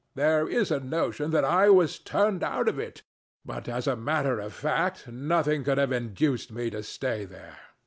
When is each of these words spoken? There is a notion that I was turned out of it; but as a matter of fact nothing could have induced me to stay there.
There 0.15 0.47
is 0.49 0.71
a 0.71 0.79
notion 0.79 1.29
that 1.29 1.45
I 1.45 1.69
was 1.69 1.99
turned 1.99 2.41
out 2.41 2.67
of 2.67 2.79
it; 2.79 3.03
but 3.45 3.69
as 3.69 3.85
a 3.85 3.95
matter 3.95 4.39
of 4.39 4.51
fact 4.51 5.07
nothing 5.07 5.63
could 5.63 5.77
have 5.77 5.91
induced 5.91 6.51
me 6.51 6.71
to 6.71 6.81
stay 6.81 7.23
there. 7.23 7.59